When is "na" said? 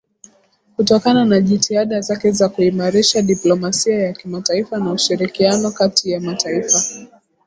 1.25-1.41, 4.77-4.91